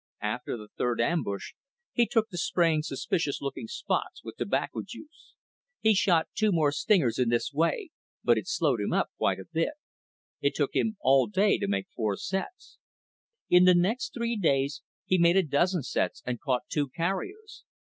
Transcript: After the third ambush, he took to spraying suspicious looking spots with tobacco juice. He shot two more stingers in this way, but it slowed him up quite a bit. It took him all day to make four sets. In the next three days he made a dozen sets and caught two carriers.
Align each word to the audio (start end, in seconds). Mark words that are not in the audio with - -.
After 0.23 0.57
the 0.57 0.69
third 0.79 0.99
ambush, 0.99 1.51
he 1.93 2.07
took 2.07 2.29
to 2.29 2.37
spraying 2.39 2.81
suspicious 2.81 3.39
looking 3.39 3.67
spots 3.67 4.23
with 4.23 4.35
tobacco 4.35 4.81
juice. 4.83 5.35
He 5.79 5.93
shot 5.93 6.27
two 6.33 6.51
more 6.51 6.71
stingers 6.71 7.19
in 7.19 7.29
this 7.29 7.53
way, 7.53 7.91
but 8.23 8.35
it 8.35 8.47
slowed 8.47 8.81
him 8.81 8.93
up 8.93 9.11
quite 9.19 9.37
a 9.37 9.45
bit. 9.53 9.73
It 10.41 10.55
took 10.55 10.73
him 10.75 10.97
all 11.01 11.27
day 11.27 11.59
to 11.59 11.67
make 11.67 11.85
four 11.95 12.17
sets. 12.17 12.79
In 13.47 13.65
the 13.65 13.75
next 13.75 14.11
three 14.11 14.35
days 14.35 14.81
he 15.05 15.19
made 15.19 15.37
a 15.37 15.43
dozen 15.43 15.83
sets 15.83 16.23
and 16.25 16.41
caught 16.41 16.63
two 16.67 16.89
carriers. 16.89 17.63